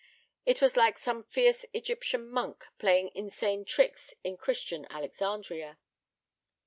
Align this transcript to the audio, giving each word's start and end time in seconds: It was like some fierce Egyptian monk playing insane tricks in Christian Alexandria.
It 0.47 0.63
was 0.63 0.75
like 0.75 0.97
some 0.97 1.23
fierce 1.25 1.63
Egyptian 1.75 2.27
monk 2.27 2.65
playing 2.79 3.11
insane 3.13 3.63
tricks 3.65 4.15
in 4.23 4.35
Christian 4.35 4.87
Alexandria. 4.89 5.77